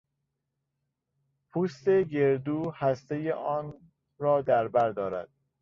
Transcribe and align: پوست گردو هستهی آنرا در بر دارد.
پوست 1.51 1.89
گردو 1.89 2.71
هستهی 2.71 3.31
آنرا 3.31 4.41
در 4.41 4.67
بر 4.67 4.89
دارد. 4.89 5.29